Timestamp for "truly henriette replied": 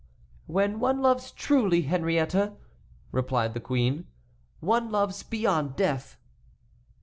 1.31-3.53